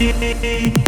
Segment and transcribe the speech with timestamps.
[0.00, 0.87] Yeah.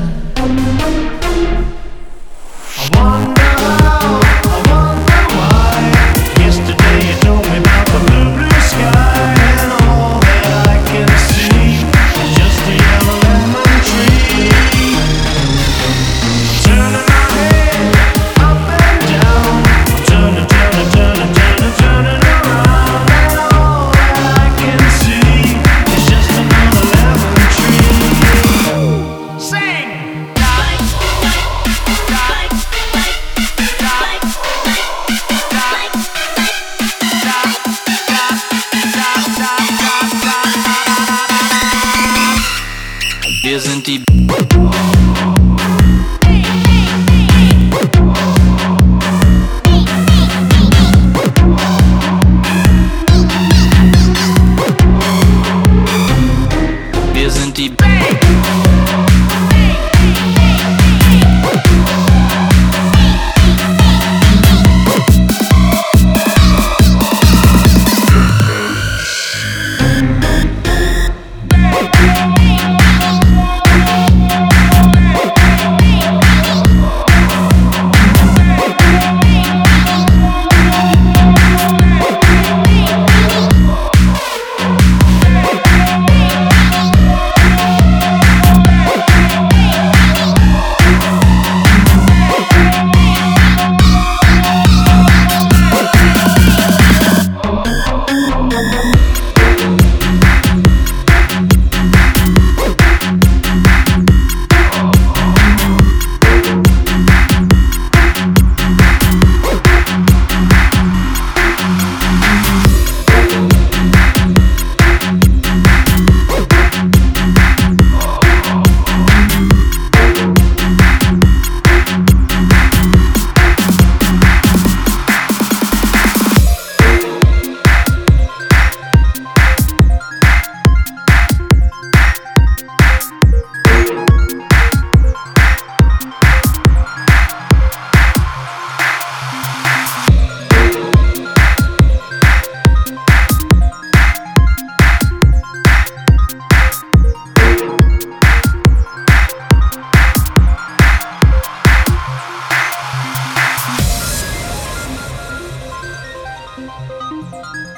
[157.11, 157.71] Música